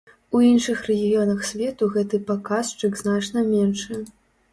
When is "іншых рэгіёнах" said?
0.51-1.43